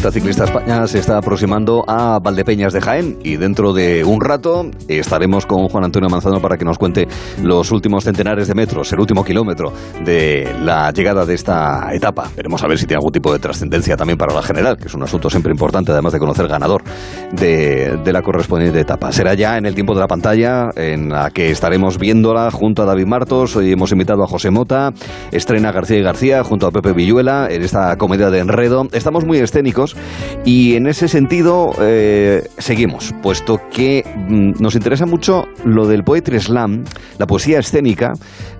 [0.00, 4.70] Vuelta Ciclista España se está aproximando a Valdepeñas de Jaén y dentro de un rato
[4.88, 7.06] estaremos con Juan Antonio Manzano para que nos cuente
[7.42, 12.30] los últimos centenares de metros, el último kilómetro de la llegada de esta etapa.
[12.34, 14.94] Veremos a ver si tiene algún tipo de trascendencia también para la general, que es
[14.94, 16.82] un asunto siempre importante, además de conocer ganador
[17.32, 19.12] de, de la correspondiente etapa.
[19.12, 22.86] Será ya en el tiempo de la pantalla en la que estaremos viéndola junto a
[22.86, 23.54] David Martos.
[23.54, 24.94] Hoy hemos invitado a José Mota,
[25.30, 28.88] estrena García y García junto a Pepe Villuela en esta comedia de enredo.
[28.92, 29.90] Estamos muy escénicos
[30.44, 36.40] y en ese sentido eh, seguimos, puesto que mm, nos interesa mucho lo del poetry
[36.40, 36.84] slam,
[37.18, 38.12] la poesía escénica,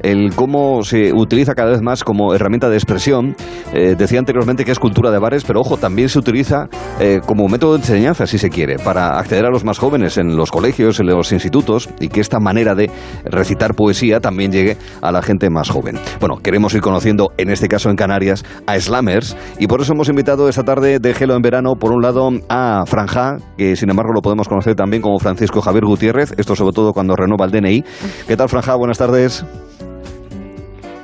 [0.03, 3.35] el cómo se utiliza cada vez más como herramienta de expresión.
[3.73, 6.69] Eh, decía anteriormente que es cultura de bares, pero ojo, también se utiliza
[6.99, 10.37] eh, como método de enseñanza, si se quiere, para acceder a los más jóvenes en
[10.37, 12.91] los colegios, en los institutos y que esta manera de
[13.25, 15.99] recitar poesía también llegue a la gente más joven.
[16.21, 20.09] Bueno, queremos ir conociendo, en este caso en Canarias, a slammers y por eso hemos
[20.09, 24.11] invitado esta tarde de Gelo en Verano, por un lado, a Franja, que sin embargo
[24.15, 27.85] lo podemos conocer también como Francisco Javier Gutiérrez, esto sobre todo cuando renueva el DNI.
[28.27, 28.75] ¿Qué tal, Franja?
[28.75, 29.45] Buenas tardes.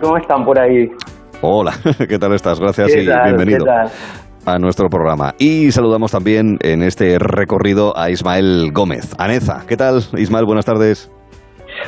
[0.00, 0.89] ¿Cómo están por ahí?
[1.42, 1.75] Hola,
[2.09, 2.59] ¿qué tal estás?
[2.59, 3.67] Gracias y bienvenido
[4.47, 5.34] a nuestro programa.
[5.39, 9.14] Y saludamos también en este recorrido a Ismael Gómez.
[9.19, 10.47] Aneza, ¿qué tal, Ismael?
[10.47, 11.11] Buenas tardes.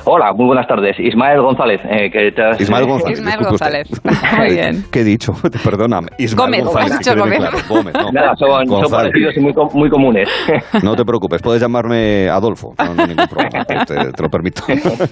[0.05, 0.97] Hola, muy buenas tardes.
[0.99, 1.81] Ismael González.
[1.85, 3.19] Eh, que te has- Ismael González.
[3.19, 3.39] Ismael.
[4.39, 4.85] Muy bien.
[4.93, 5.33] ¿Qué he dicho?
[5.65, 6.09] Perdóname.
[6.19, 6.93] Ismael Gómez, González.
[6.93, 7.39] has dicho Gómez.
[7.39, 7.59] claro.
[7.69, 8.13] Gómez, no.
[8.13, 10.29] Nada, son, son parecidos y muy, muy comunes.
[10.83, 14.63] No te preocupes, puedes llamarme Adolfo, no, no hay ningún problema, te, te lo permito.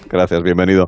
[0.08, 0.86] Gracias, bienvenido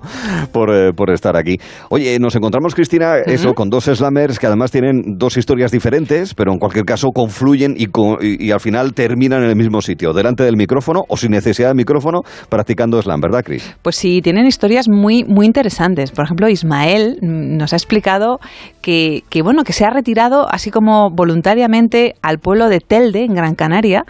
[0.53, 1.57] por, eh, por estar aquí.
[1.91, 6.53] Oye, nos encontramos, Cristina, eso, con dos slammers que además tienen dos historias diferentes, pero
[6.53, 10.13] en cualquier caso confluyen y, co- y- y al final terminan en el mismo sitio,
[10.13, 13.77] delante del micrófono o sin necesidad de micrófono, practicando slam, ¿verdad, Cris?
[13.83, 16.11] Pues sí, tienen historias muy, muy interesantes.
[16.11, 18.41] Por ejemplo, Ismael nos ha explicado
[18.83, 23.35] que, que, bueno, que se ha retirado así como voluntariamente al pueblo de Telde, en
[23.35, 24.05] Gran Canaria,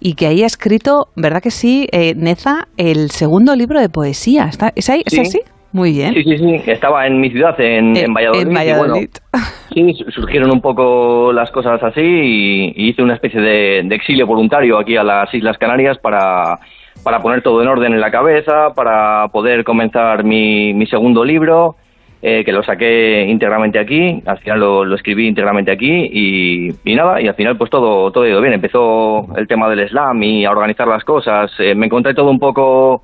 [0.00, 4.44] y que ahí ha escrito, ¿verdad que sí, eh, Neza, el segundo libro de poesía?
[4.44, 5.02] ¿Está, ¿Es, ahí?
[5.06, 5.20] ¿Es Sí.
[5.20, 5.40] así?
[5.74, 6.12] Muy bien.
[6.12, 6.70] Sí, sí, sí.
[6.70, 8.42] Estaba en mi ciudad, en, Eh, en Valladolid.
[8.42, 9.08] en y Valladolid.
[9.32, 13.82] bueno, sí, su- surgieron un poco las cosas así y, y hice una especie de,
[13.84, 16.58] de exilio voluntario aquí a las Islas Canarias para,
[17.04, 21.76] para poner todo en orden en la cabeza, para poder comenzar mi, mi segundo libro.
[22.24, 26.94] eh, que lo saqué íntegramente aquí, al final lo, lo escribí íntegramente aquí y, y
[26.94, 28.52] nada, y al final pues todo, todo ha ido bien.
[28.54, 31.50] Empezó el tema del slam y a organizar las cosas.
[31.58, 33.02] eh, me encontré todo un poco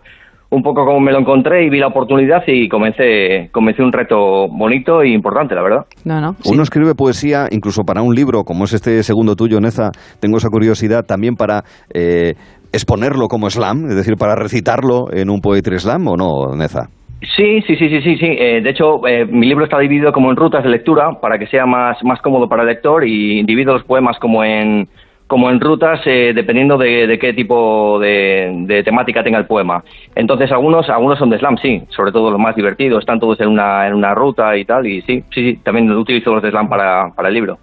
[0.50, 4.46] un poco como me lo encontré y vi la oportunidad y comencé, comencé un reto
[4.48, 5.84] bonito e importante, la verdad.
[6.06, 6.32] No, no.
[6.40, 6.50] sí.
[6.54, 9.90] Uno escribe poesía incluso para un libro, como es este segundo tuyo, Neza.
[10.20, 12.32] Tengo esa curiosidad también para eh,
[12.72, 16.88] exponerlo como slam, es decir, para recitarlo en un poetry slam, ¿o no, Neza?
[17.36, 18.26] Sí, sí, sí, sí, sí, sí.
[18.38, 21.48] Eh, de hecho, eh, mi libro está dividido como en rutas de lectura para que
[21.48, 24.86] sea más, más cómodo para el lector y divido los poemas como en,
[25.26, 29.82] como en rutas eh, dependiendo de, de qué tipo de, de temática tenga el poema.
[30.14, 33.48] Entonces, algunos, algunos son de slam, sí, sobre todo los más divertidos, están todos en
[33.48, 36.68] una, en una ruta y tal, y sí, sí, sí, también utilizo los de slam
[36.68, 37.58] para, para el libro.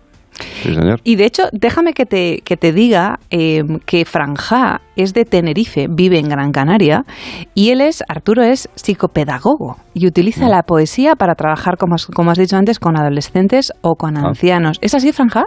[0.63, 0.99] Sí, señor.
[1.03, 5.87] Y de hecho, déjame que te, que te diga eh, que Franja es de Tenerife,
[5.89, 7.05] vive en Gran Canaria,
[7.53, 12.31] y él es, Arturo es psicopedagogo y utiliza la poesía para trabajar, como has, como
[12.31, 14.27] has dicho antes, con adolescentes o con Ah.
[14.27, 14.77] ancianos.
[14.81, 15.45] ¿Es así, Franja?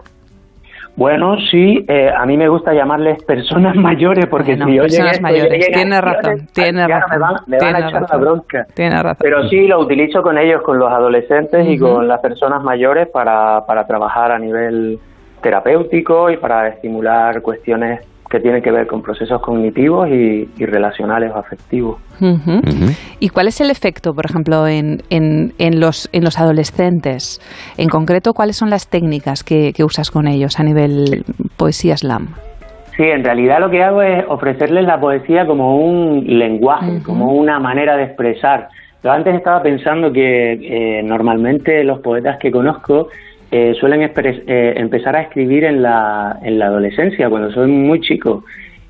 [0.99, 5.13] Bueno, sí, eh, a mí me gusta llamarles personas mayores porque Bueno, si yo personas
[5.13, 8.09] llegué- mayores, llegué acciones, razón, ancianos razón, Me van, me van a echar razón.
[8.11, 8.67] la bronca.
[8.75, 9.17] Tienes razón.
[9.21, 13.65] Pero sí, lo utilizo con ellos, con los adolescentes y con las personas mayores para,
[13.65, 14.99] para trabajar a nivel
[15.41, 21.33] terapéutico y para estimular cuestiones que tienen que ver con procesos cognitivos y, y relacionales
[21.33, 21.99] o afectivos.
[23.21, 27.41] ¿Y cuál es el efecto, por ejemplo, en, en, en los, en los adolescentes?
[27.77, 31.25] En concreto, ¿cuáles son las técnicas que, que usas con ellos a nivel
[31.57, 32.29] poesía slam?
[32.97, 37.61] Sí, en realidad lo que hago es ofrecerles la poesía como un lenguaje, como una
[37.61, 38.69] manera de expresar.
[39.05, 43.09] Yo antes estaba pensando que eh, normalmente los poetas que conozco
[43.51, 48.45] eh, suelen eh, empezar a escribir en la, en la adolescencia, cuando son muy chicos.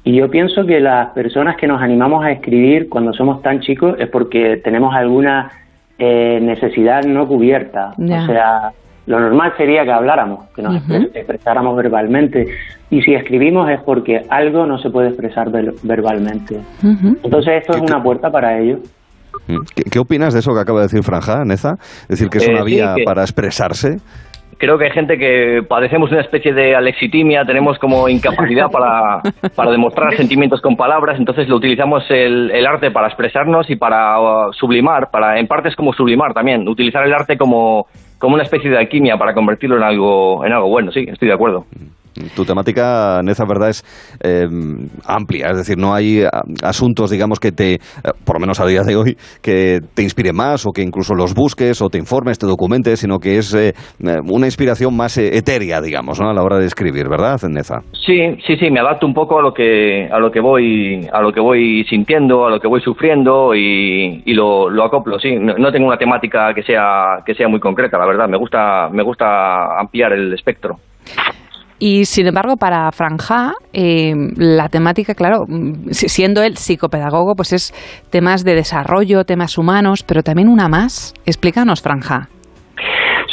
[0.05, 3.97] Y yo pienso que las personas que nos animamos a escribir cuando somos tan chicos
[3.99, 5.51] es porque tenemos alguna
[5.99, 7.93] eh, necesidad no cubierta.
[7.99, 8.71] O sea,
[9.07, 10.83] lo normal sería que habláramos, que nos
[11.15, 12.47] expresáramos verbalmente.
[12.91, 16.59] Y si escribimos es porque algo no se puede expresar ver- verbalmente.
[16.83, 18.79] Entonces esto es una puerta para ello.
[19.75, 21.77] ¿Qué, qué opinas de eso que acaba de decir Franja, Neza?
[22.03, 23.99] Es decir, que es Eh, una sí, vía que- para expresarse.
[24.59, 29.23] Creo que hay gente que padecemos una especie de alexitimia, tenemos como incapacidad para,
[29.55, 34.21] para demostrar sentimientos con palabras, entonces lo utilizamos el, el arte para expresarnos y para
[34.21, 37.87] uh, sublimar, para en parte es como sublimar también, utilizar el arte como,
[38.19, 41.35] como una especie de alquimia para convertirlo en algo, en algo bueno, sí, estoy de
[41.35, 41.65] acuerdo.
[42.35, 43.85] Tu temática, Neza, verdad, es
[44.23, 44.47] eh,
[45.07, 46.25] amplia, es decir, no hay
[46.63, 47.79] asuntos, digamos, que te,
[48.25, 51.35] por lo menos a día de hoy, que te inspire más o que incluso los
[51.35, 53.57] busques o te informes, te documentes, sino que es
[54.01, 56.31] una inspiración más etérea, digamos, ¿no?
[56.31, 57.81] a la hora de escribir, ¿verdad, Neza?
[57.93, 61.21] Sí, sí, sí, me adapto un poco a lo que, a lo que voy, a
[61.21, 65.37] lo que voy sintiendo, a lo que voy sufriendo y, lo, lo, acoplo, sí.
[65.37, 68.29] No, tengo una temática que sea, que sea muy concreta, la verdad.
[68.29, 70.77] Me gusta, me gusta ampliar el espectro.
[71.79, 75.47] Y sin embargo, para Franja, eh, la temática, claro,
[75.91, 77.73] siendo él psicopedagogo, pues es
[78.11, 81.15] temas de desarrollo, temas humanos, pero también una más.
[81.25, 82.29] Explícanos, Franja.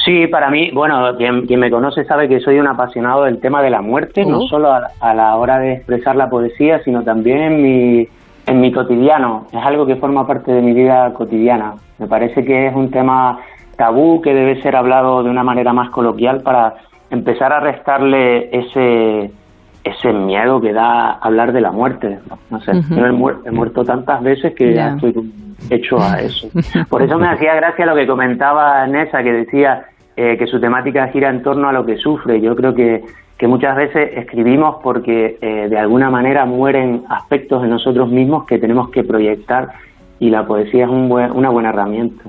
[0.05, 3.71] Sí, para mí, bueno, quien, me conoce sabe que soy un apasionado del tema de
[3.71, 8.07] la muerte, no solo a, la hora de expresar la poesía, sino también en mi,
[8.45, 9.47] en mi cotidiano.
[9.51, 11.73] Es algo que forma parte de mi vida cotidiana.
[11.97, 13.39] Me parece que es un tema
[13.77, 16.75] tabú que debe ser hablado de una manera más coloquial para
[17.15, 19.31] empezar a restarle ese
[19.85, 22.17] ese miedo que da hablar de la muerte.
[22.49, 25.13] No sé, yo he, muerto tantas veces que ya estoy
[25.69, 26.49] hecho a eso.
[26.89, 29.85] Por eso me hacía gracia lo que comentaba Nessa, que decía
[30.17, 32.41] eh, que su temática gira en torno a lo que sufre.
[32.41, 33.03] Yo creo que,
[33.37, 38.57] que muchas veces escribimos porque eh, de alguna manera mueren aspectos de nosotros mismos que
[38.57, 39.69] tenemos que proyectar
[40.19, 42.23] y la poesía es un una buena herramienta.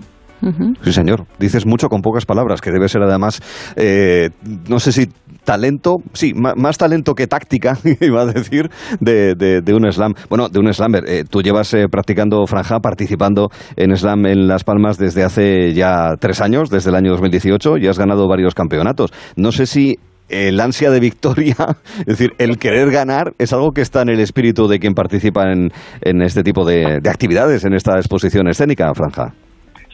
[0.83, 1.27] Sí, señor.
[1.39, 3.41] Dices mucho con pocas palabras, que debe ser además,
[3.77, 4.31] eh,
[4.69, 5.09] no sé si
[5.45, 8.71] talento, sí, más, talento que táctica, iba a decir,
[9.01, 10.13] de, de, un slam.
[10.29, 11.05] Bueno, de un slammer.
[11.07, 16.17] Eh, tú llevas eh, practicando franja, participando en slam en Las Palmas desde hace ya
[16.19, 19.13] tres años, desde el año 2018, y has ganado varios campeonatos.
[19.37, 19.99] No sé si
[20.29, 21.57] el ansia de victoria,
[22.01, 25.53] es decir, el querer ganar, es algo que está en el espíritu de quien participa
[25.53, 25.71] en,
[26.03, 29.35] en este tipo de actividades, en esta exposición escénica, Franja.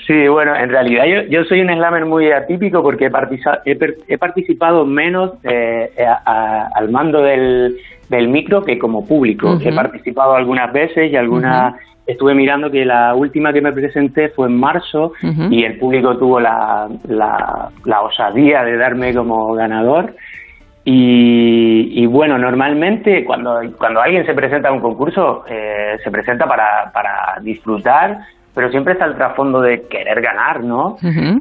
[0.06, 3.78] Sí, bueno, en realidad yo, yo soy un slammer muy atípico porque he,
[4.08, 7.76] he, participado menos eh, eh, al mando del,
[8.08, 9.58] del, micro que como público.
[9.62, 11.74] He participado algunas veces y algunas...
[12.04, 15.12] Estuve mirando que la última que me presenté fue en marzo
[15.50, 20.16] y el público tuvo la, la, osadía de darme como ganador.
[20.84, 26.44] Y, y, bueno, normalmente cuando, cuando alguien se presenta a un concurso, eh, se presenta
[26.44, 28.18] para, para disfrutar,
[28.54, 30.96] pero siempre está el trasfondo de querer ganar, ¿no?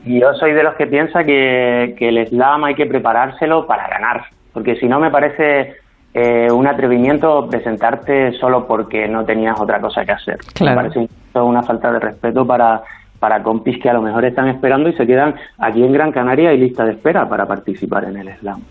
[0.06, 3.88] Y yo soy de los que piensa que, que el slam hay que preparárselo para
[3.88, 5.76] ganar, porque si no me parece
[6.14, 10.40] eh, un atrevimiento presentarte solo porque no tenías otra cosa que hacer.
[10.60, 12.82] Me parece una falta de respeto para,
[13.20, 16.54] para compis que a lo mejor están esperando y se quedan aquí en Gran Canaria
[16.54, 18.62] y lista de espera para participar en el slam.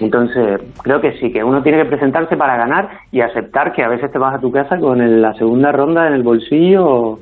[0.00, 3.88] Entonces, creo que sí, que uno tiene que presentarse para ganar y aceptar que a
[3.88, 7.20] veces te vas a tu casa con la segunda ronda en el bolsillo o,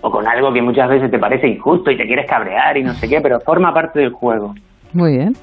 [0.00, 2.94] o con algo que muchas veces te parece injusto y te quieres cabrear y no
[2.94, 4.54] sé qué, pero forma parte del juego.
[4.92, 5.34] Muy bien.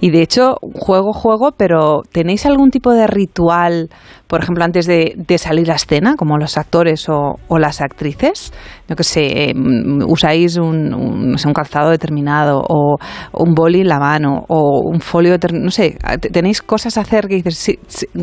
[0.00, 3.90] Y de hecho, juego, juego, pero ¿tenéis algún tipo de ritual,
[4.26, 8.52] por ejemplo, antes de, salir a escena, como los actores o, las actrices?
[8.88, 12.96] No que sé, em, usáis un, un, un, calzado determinado, o
[13.34, 15.96] un boli en la mano, o un folio, no sé,
[16.32, 17.76] ¿tenéis cosas a hacer que dices,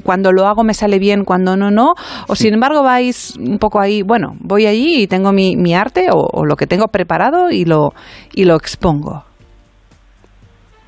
[0.03, 1.93] cuando lo hago me sale bien, cuando no, no?
[2.27, 6.07] O sin embargo vais un poco ahí, bueno, voy allí y tengo mi, mi arte
[6.11, 7.93] o, o lo que tengo preparado y lo,
[8.33, 9.23] y lo expongo.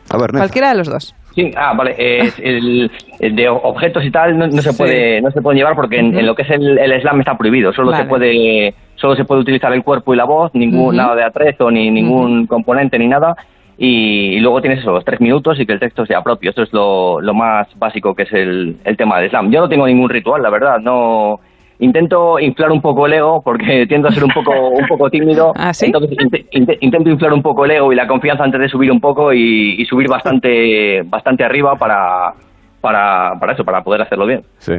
[0.09, 1.15] Cualquiera de los dos.
[1.35, 1.95] Sí, ah, vale.
[2.39, 6.33] el, de objetos y tal no, se puede no se puede llevar porque en, lo
[6.33, 7.71] que es el, slam está prohibido.
[7.73, 11.23] Solo se puede solo se puede utilizar el cuerpo y la voz, ningún nada de
[11.23, 13.35] atrezo ni ningún componente ni nada.
[13.77, 16.49] Y, luego tienes esos tres minutos y que el texto sea propio.
[16.49, 19.51] Eso es lo, lo más básico que es el, el tema del slam.
[19.51, 20.79] Yo no tengo ningún ritual, la verdad.
[20.79, 21.39] No
[21.79, 25.51] intento inflar un poco el ego porque tiendo a ser un poco un poco tímido
[25.55, 26.17] ¿Ah, entonces
[26.51, 29.85] intento inflar un poco el ego y la confianza antes de subir un poco y,
[29.85, 32.33] subir bastante bastante arriba para
[32.81, 34.41] para, para eso, para poder hacerlo bien.
[34.59, 34.73] Sí,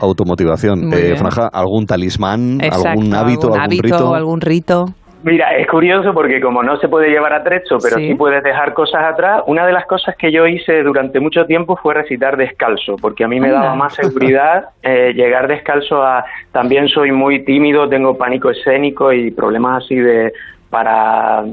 [0.00, 0.92] automotivación.
[0.92, 4.14] Eh, Franja, ¿algún talismán, algún hábito, algún, rito?
[4.14, 4.84] algún rito?
[5.22, 8.14] Mira, es curioso porque como no se puede llevar atrecho, pero sí.
[8.14, 11.94] puedes dejar cosas atrás, una de las cosas que yo hice durante mucho tiempo fue
[11.94, 16.24] recitar descalzo, porque a mí me daba más seguridad eh, llegar descalzo a...
[16.50, 20.32] También soy muy tímido, tengo pánico escénico y problemas así de...
[20.70, 21.44] para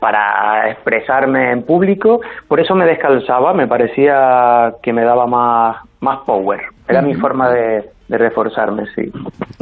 [0.00, 6.18] para expresarme en público, por eso me descalzaba, me parecía que me daba más, más
[6.20, 6.60] power.
[6.86, 9.10] Era mi forma de, de reforzarme, sí.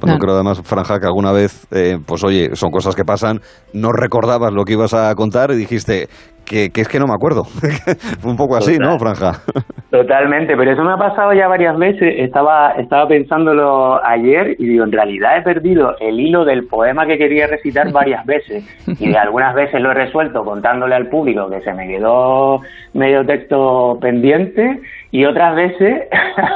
[0.00, 3.40] Bueno, creo además, Franja, que alguna vez, eh, pues oye, son cosas que pasan,
[3.72, 6.06] no recordabas lo que ibas a contar y dijiste
[6.46, 7.44] que, es que no me acuerdo.
[8.20, 9.42] Fue un poco así, ¿no, Franja?
[9.90, 12.14] Totalmente, pero eso me ha pasado ya varias veces.
[12.18, 17.18] Estaba, estaba pensándolo ayer y digo, en realidad he perdido el hilo del poema que
[17.18, 18.64] quería recitar varias veces
[19.00, 22.60] y de algunas veces lo he resuelto contándole al público que se me quedó
[22.94, 24.80] medio texto pendiente
[25.16, 26.08] Y otras veces,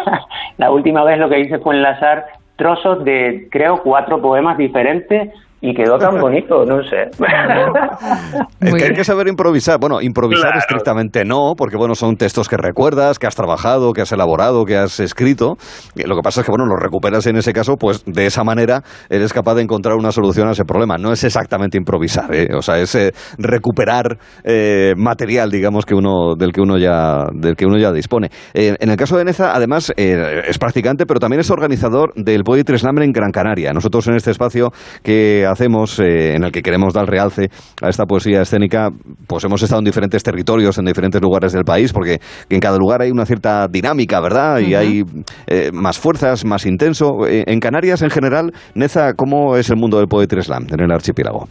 [0.59, 2.27] la última vez lo que hice fue enlazar
[2.57, 7.11] trozos de, creo, cuatro poemas diferentes y quedó tan bonito, no sé.
[8.61, 9.79] es que hay que saber improvisar.
[9.79, 14.13] Bueno, improvisar estrictamente no, porque bueno, son textos que recuerdas, que has trabajado, que has
[14.13, 15.57] elaborado, que has escrito.
[15.95, 18.83] Lo que pasa es que bueno, los recuperas en ese caso, pues de esa manera
[19.09, 20.97] eres capaz de encontrar una solución a ese problema.
[20.99, 22.49] No es exactamente improvisar, ¿eh?
[22.57, 27.57] o sea, es eh, recuperar eh, material, digamos que uno del que uno ya del
[27.57, 28.31] que uno ya dispone.
[28.55, 32.99] en el caso de Neza, además es practicante, pero también es organizador del Poetry Slam
[33.03, 33.73] en Gran Canaria.
[33.73, 34.71] Nosotros en este espacio
[35.03, 37.49] que hacemos, eh, en el que queremos dar realce
[37.83, 38.89] a esta poesía escénica,
[39.27, 43.03] pues hemos estado en diferentes territorios, en diferentes lugares del país, porque en cada lugar
[43.03, 44.59] hay una cierta dinámica, ¿verdad?
[44.61, 45.05] Y hay
[45.47, 47.27] eh, más fuerzas, más intenso.
[47.27, 50.91] Eh, en Canarias, en general, Neza, ¿cómo es el mundo del Poetry Slam en el
[50.91, 51.47] archipiélago?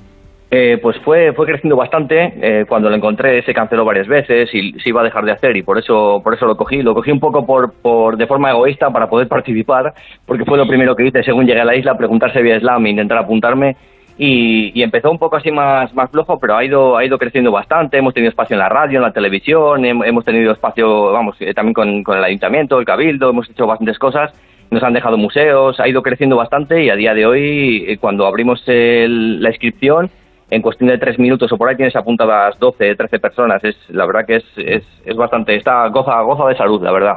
[0.49, 2.65] Pues fue, fue creciendo bastante.
[2.67, 5.61] cuando lo encontré se canceló varias veces y se iba a dejar de hacer y
[5.61, 6.81] por eso, por eso lo cogí.
[6.81, 9.93] Lo cogí un poco por, por, de forma egoísta para poder participar,
[10.25, 12.87] porque fue lo primero que hice según llegué a la isla, preguntar si había slam
[12.87, 13.75] intentar apuntarme
[14.21, 17.97] y, empezó un poco así más, más flojo, pero ha ido, ha ido creciendo bastante.
[17.97, 21.73] Hemos tenido espacio en la radio, en la televisión, hemos tenido espacio, vamos, eh, también
[22.03, 24.31] con, el ayuntamiento, el cabildo, hemos hecho bastantes cosas
[24.71, 28.27] nos han dejado museos, ha ido creciendo bastante y a día de hoy, eh, cuando
[28.27, 30.11] abrimos la inscripción,
[30.49, 33.63] en cuestión de tres minutos o por ahí tienes apuntadas 12, 13 personas.
[33.63, 37.15] Es, la verdad que es, es, es bastante, está goza, goza de salud, la verdad.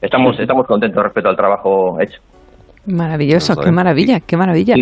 [0.00, 2.20] Estamos, estamos contentos respecto al trabajo hecho.
[2.86, 4.74] Maravilloso, qué maravilla, qué maravilla.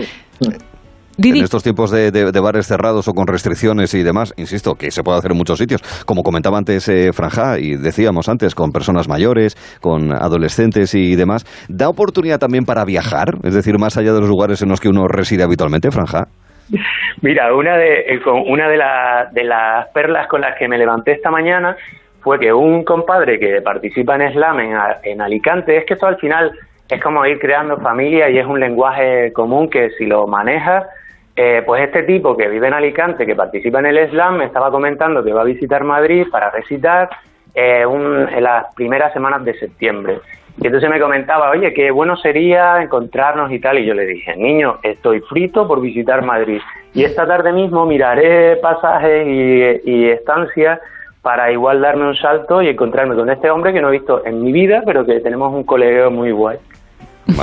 [1.19, 5.19] En estos tiempos de, bares cerrados o con restricciones y demás, insisto, que se puede
[5.19, 5.81] hacer en muchos sitios.
[6.07, 11.45] Como comentaba antes eh, Franja y decíamos antes, con personas mayores, con adolescentes y demás,
[11.69, 13.39] ¿da oportunidad también para viajar?
[13.45, 16.29] Es decir, más allá de los lugares en los que uno reside habitualmente, Franja.
[17.23, 21.77] Mira, una de, eh, una de, las perlas con las que me levanté esta mañana
[22.21, 24.61] fue que un compadre que participa en Slam
[25.03, 26.53] en, Alicante, es que esto al final
[26.89, 30.87] es como ir creando familia y es un lenguaje común que si lo manejas
[31.35, 34.71] eh, pues este tipo que vive en Alicante, que participa en el slam, me estaba
[34.71, 37.09] comentando que va a visitar Madrid para recitar
[37.55, 40.21] eh, en las primeras semanas de septiembre.
[40.61, 43.79] Y entonces me comentaba, oye, qué bueno sería encontrarnos y tal.
[43.79, 46.61] Y yo le dije, niño, estoy frito por visitar Madrid.
[46.95, 50.81] Y esta tarde mismo miraré pasajes y, y estancias
[51.23, 54.43] para igual darme un salto y encontrarme con este hombre que no he visto en
[54.43, 56.59] mi vida, pero que tenemos un colegio muy guay.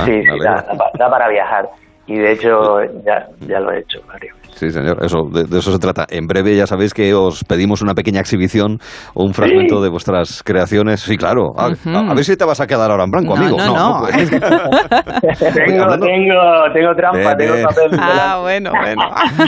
[0.06, 0.66] sí, da,
[1.10, 1.70] para viajar
[2.10, 4.34] y de hecho ya, ya lo he hecho Mario.
[4.56, 6.06] Sí, señor, eso, de, eso se trata.
[6.10, 8.79] En breve ya sabéis que os pedimos una pequeña exhibición
[9.13, 11.01] o un fragmento de vuestras creaciones.
[11.01, 11.53] Sí, claro.
[11.58, 11.70] A,
[12.13, 13.58] ver si te vas a quedar ahora en blanco, amigo.
[13.58, 14.08] No, no.
[14.08, 16.39] tengo, tengo,
[16.74, 18.00] tengo trampa, tengo papel.
[18.00, 19.01] Ah, bueno, bueno.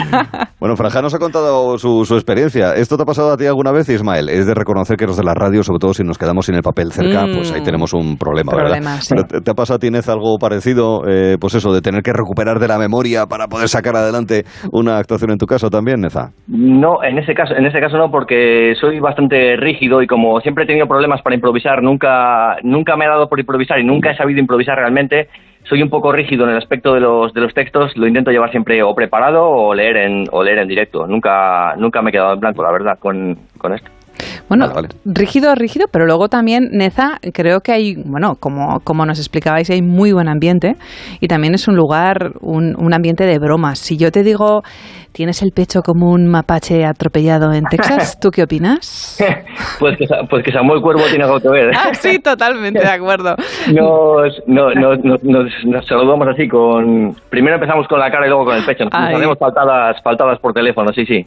[0.60, 2.74] bueno, Franja nos ha contado su, su, experiencia.
[2.74, 4.28] ¿Esto te ha pasado a ti alguna vez, Ismael?
[4.28, 6.62] Es de reconocer que los de la radio, sobre todo si nos quedamos sin el
[6.62, 7.64] papel cerca, pues ahí mm.
[7.64, 9.00] tenemos un problema, ¿verdad?
[9.44, 11.02] ¿Te, ha pasado a ti, Inés, algo parecido?
[11.08, 14.91] Eh, pues eso, de tener que recuperar de la memoria para poder sacar adelante una
[14.98, 16.32] actuación en tu caso también, Neza?
[16.46, 20.64] No, en ese caso, en ese caso no, porque soy bastante rígido y como siempre
[20.64, 24.16] he tenido problemas para improvisar, nunca, nunca me ha dado por improvisar y nunca he
[24.16, 25.28] sabido improvisar realmente.
[25.64, 28.50] Soy un poco rígido en el aspecto de los, de los textos, lo intento llevar
[28.50, 31.06] siempre o preparado o leer en, o leer en directo.
[31.06, 33.88] Nunca, nunca me he quedado en blanco, la verdad, con, con esto.
[34.48, 34.66] Bueno,
[35.04, 39.82] rígido, rígido, pero luego también, Neza, creo que hay, bueno, como, como nos explicabais, hay
[39.82, 40.74] muy buen ambiente
[41.20, 43.78] y también es un lugar, un, un ambiente de bromas.
[43.78, 44.62] Si yo te digo
[45.12, 48.18] ¿Tienes el pecho como un mapache atropellado en Texas?
[48.20, 49.22] ¿Tú qué opinas?
[49.78, 51.70] pues, que, pues que Samuel Cuervo tiene algo que ver.
[51.76, 53.36] ah, sí, totalmente de acuerdo.
[53.72, 57.14] Nos, nos, saludamos así con...
[57.28, 58.84] Primero empezamos con la cara y luego con el pecho.
[58.84, 61.24] Nos hacemos faltadas, faltadas por teléfono, sí, sí.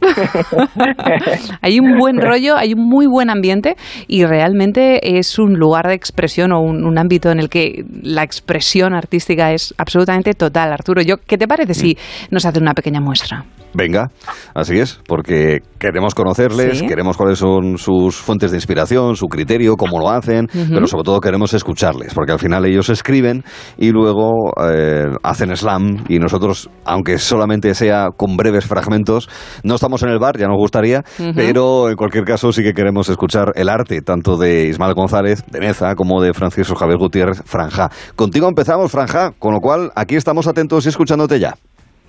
[1.62, 3.76] hay un buen rollo, hay un muy buen ambiente
[4.08, 8.22] y realmente es un lugar de expresión o un, un ámbito en el que la
[8.22, 10.72] expresión artística es absolutamente total.
[10.72, 11.98] Arturo, yo, ¿qué te parece si
[12.30, 13.44] nos hace una pequeña muestra?
[13.76, 14.10] Venga,
[14.54, 19.98] así es, porque queremos conocerles, queremos cuáles son sus fuentes de inspiración, su criterio, cómo
[19.98, 23.44] lo hacen, pero sobre todo queremos escucharles, porque al final ellos escriben
[23.76, 29.28] y luego eh, hacen slam y nosotros, aunque solamente sea con breves fragmentos,
[29.62, 31.02] no estamos en el bar, ya nos gustaría,
[31.34, 35.60] pero en cualquier caso sí que queremos escuchar el arte, tanto de Ismael González, de
[35.60, 37.88] Neza, como de Francisco Javier Gutiérrez, Franja.
[38.14, 41.54] Contigo empezamos, Franja, con lo cual aquí estamos atentos y escuchándote ya.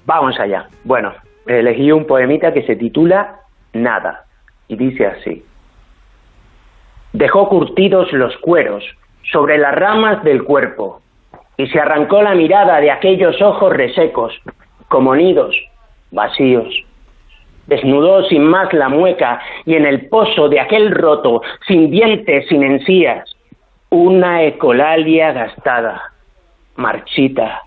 [0.05, 0.67] Vamos allá.
[0.83, 1.11] Bueno,
[1.45, 3.41] elegí un poemita que se titula
[3.73, 4.25] Nada
[4.67, 5.43] y dice así.
[7.13, 8.83] Dejó curtidos los cueros
[9.31, 11.01] sobre las ramas del cuerpo
[11.57, 14.33] y se arrancó la mirada de aquellos ojos resecos,
[14.87, 15.55] como nidos
[16.11, 16.67] vacíos.
[17.67, 22.63] Desnudó sin más la mueca y en el pozo de aquel roto, sin dientes, sin
[22.63, 23.35] encías,
[23.89, 26.13] una ecolalia gastada,
[26.75, 27.63] marchita.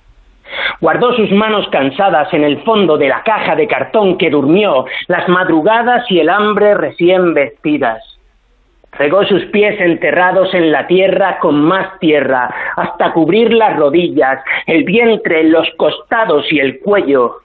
[0.81, 5.29] Guardó sus manos cansadas en el fondo de la caja de cartón que durmió las
[5.29, 8.03] madrugadas y el hambre recién vestidas.
[8.93, 14.85] Regó sus pies enterrados en la tierra con más tierra, hasta cubrir las rodillas, el
[14.85, 17.37] vientre, los costados y el cuello.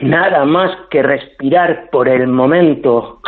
[0.00, 3.20] Nada más que respirar por el momento.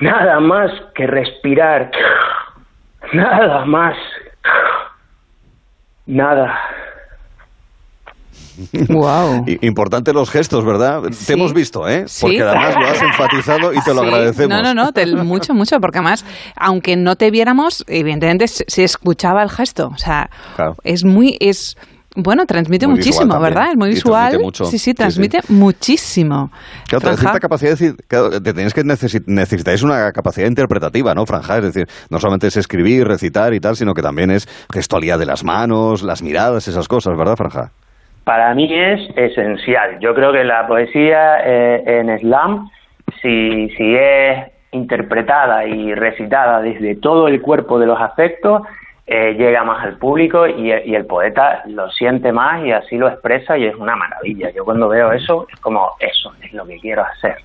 [0.00, 1.90] Nada más que respirar.
[3.12, 3.96] Nada más.
[6.06, 6.58] Nada.
[8.88, 9.44] Wow.
[9.62, 11.02] Importante los gestos, ¿verdad?
[11.26, 12.06] Te hemos visto, ¿eh?
[12.20, 14.50] Porque además lo has enfatizado y te lo agradecemos.
[14.50, 16.24] No, no, no, te, mucho, mucho, porque además,
[16.56, 19.88] aunque no te viéramos, evidentemente se, escuchaba el gesto.
[19.88, 20.30] O sea,
[20.84, 21.76] es muy, es,
[22.16, 23.70] bueno, transmite muchísimo, ¿verdad?
[23.70, 24.38] Es muy visual.
[24.52, 26.50] Sí, sí, transmite muchísimo.
[26.88, 31.58] Claro, cierta capacidad de decir, tienes que necesitáis una capacidad interpretativa, ¿no, Franja?
[31.58, 35.26] Es decir, no solamente es escribir, recitar y tal, sino que también es gestualidad de
[35.26, 37.70] las manos, las miradas, esas cosas, ¿verdad, Franja?
[38.24, 39.98] Para mí es esencial.
[40.00, 42.70] Yo creo que la poesía eh, en slam,
[43.20, 48.62] si, si es interpretada y recitada desde todo el cuerpo de los afectos,
[49.14, 53.58] eh, llega más al público y, el poeta lo siente más y así lo expresa
[53.58, 54.48] y es una maravilla.
[54.56, 57.36] Yo cuando veo eso es como eso, es lo que quiero hacer.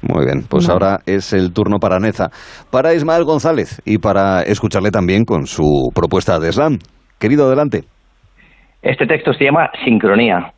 [0.00, 2.30] Muy bien, pues ahora es el turno para Neza,
[2.70, 6.78] para Ismael González y para escucharle también con su propuesta de slam.
[7.20, 7.82] Querido, adelante.
[8.80, 10.54] Este texto se llama Sincronía.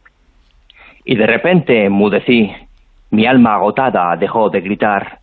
[1.05, 2.53] Y de repente enmudecí.
[3.11, 5.19] Mi alma agotada dejó de gritar.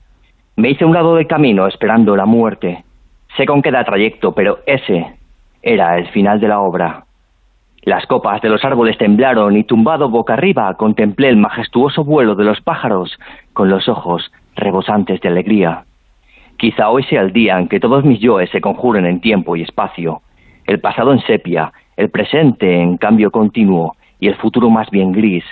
[0.57, 2.83] Me hice a un lado del camino esperando la muerte.
[3.37, 5.15] Sé con qué da trayecto, pero ese
[5.61, 7.05] era el final de la obra.
[7.81, 12.43] Las copas de los árboles temblaron y tumbado boca arriba contemplé el majestuoso vuelo de
[12.43, 13.17] los pájaros
[13.53, 15.83] con los ojos rebosantes de alegría.
[16.57, 19.63] Quizá hoy sea el día en que todos mis yoes se conjuren en tiempo y
[19.63, 20.21] espacio,
[20.65, 25.43] el pasado en sepia, el presente en cambio continuo y el futuro más bien gris,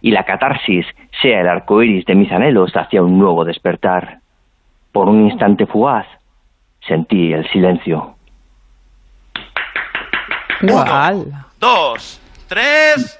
[0.00, 0.86] y la catarsis
[1.20, 4.18] sea el arco iris de mis anhelos hacia un nuevo despertar.
[4.92, 6.06] Por un instante fugaz
[6.86, 8.14] sentí el silencio.
[10.62, 10.84] Uno,
[11.58, 13.18] dos, tres.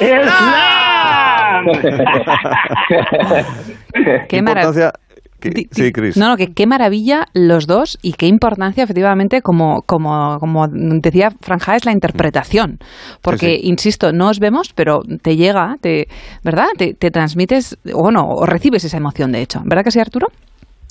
[4.28, 4.92] ¡Qué maravilla!
[5.70, 6.16] sí, Chris.
[6.16, 11.30] No, no, que qué maravilla los dos y qué importancia, efectivamente, como, como, como decía
[11.40, 12.78] Franja, es la interpretación.
[13.22, 16.08] Porque, insisto, no os vemos, pero te llega, te,
[16.44, 16.68] ¿verdad?
[16.76, 19.62] Te, te transmites, o no, o recibes esa emoción, de hecho.
[19.64, 20.28] ¿Verdad que sí, Arturo?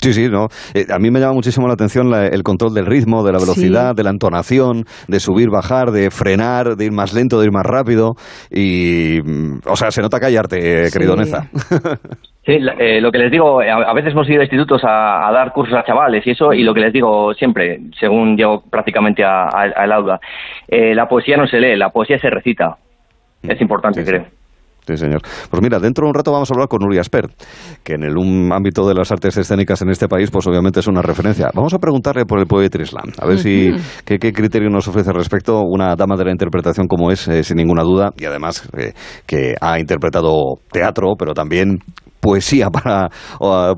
[0.01, 0.47] Sí, sí, no.
[0.73, 3.93] Eh, a mí me llama muchísimo la atención el control del ritmo, de la velocidad,
[3.95, 7.65] de la entonación, de subir, bajar, de frenar, de ir más lento, de ir más
[7.65, 8.13] rápido.
[8.49, 11.49] Y, mm, o sea, se nota callarte, eh, querido Neza.
[12.45, 15.77] Sí, eh, lo que les digo, a, veces hemos ido a institutos a, dar cursos
[15.77, 20.19] a chavales y eso, y lo que les digo siempre, según llego prácticamente al aula,
[20.67, 22.77] la poesía no se lee, la poesía se recita.
[23.43, 24.38] Es importante, creo.
[24.89, 25.21] Sí, señor.
[25.51, 27.27] Pues mira, dentro de un rato vamos a hablar con Uri Asper,
[27.83, 28.15] que en el
[28.51, 31.51] ámbito de las artes escénicas en este país, pues obviamente es una referencia.
[31.53, 33.69] Vamos a preguntarle por el Poetry Slam, a ver si
[34.03, 37.57] qué, criterio nos ofrece al respecto una dama de la interpretación como es, eh, sin
[37.57, 38.93] ninguna duda, y además eh,
[39.27, 41.77] que ha interpretado teatro, pero también
[42.19, 43.09] poesía para,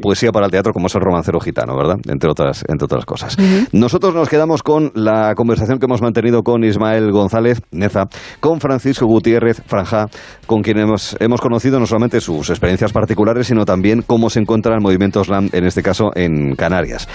[0.01, 1.97] poesía para el teatro como es el romancero gitano, ¿verdad?
[2.07, 3.37] Entre otras, entre otras cosas.
[3.71, 8.05] Nosotros nos quedamos con la conversación que hemos mantenido con Ismael González Neza,
[8.39, 10.07] con Francisco Gutiérrez Franja,
[10.45, 14.75] con quien hemos, hemos conocido no solamente sus experiencias particulares, sino también cómo se encuentra
[14.75, 17.07] el movimiento slam, en este caso en Canarias.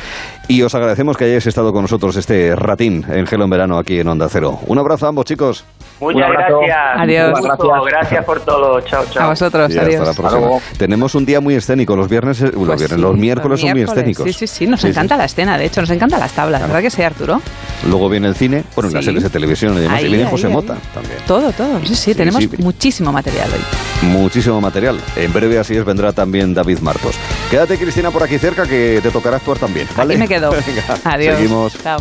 [0.49, 3.99] Y os agradecemos que hayáis estado con nosotros este ratín en Gelo en Verano aquí
[3.99, 4.59] en Onda Cero.
[4.67, 5.65] Un abrazo a ambos, chicos.
[6.01, 6.77] Muchas gracias.
[6.97, 7.41] Adiós.
[7.43, 7.85] Gracias.
[7.87, 8.81] gracias por todo.
[8.83, 9.25] Chao, chao.
[9.25, 9.77] A vosotros.
[9.77, 10.63] adiós.
[10.79, 11.97] Tenemos un día muy escénico.
[11.97, 14.25] Los viernes, eh, los, pues los miércoles son muy escénicos.
[14.25, 14.67] Sí, sí, sí.
[14.67, 15.81] Nos encanta la escena, de hecho.
[15.81, 16.63] Nos encanta las tablas.
[16.63, 17.41] ¿Verdad que sí, Arturo?
[17.89, 20.03] Luego viene el cine, bueno, las series de televisión y demás.
[20.03, 21.19] y viene José Mota también.
[21.27, 21.81] Todo, todo.
[21.85, 22.15] Sí, sí.
[22.15, 24.09] tenemos muchísimo material hoy.
[24.09, 24.99] Muchísimo material.
[25.17, 27.17] En breve, así es, vendrá también David Martos.
[27.51, 29.89] Quédate, Cristina, por aquí cerca que te tocará actuar también.
[29.97, 30.15] ¿vale?
[30.15, 30.51] Aquí me quedo.
[31.05, 31.37] Adiós.
[31.37, 31.83] Seguimos.
[31.83, 32.01] Chao.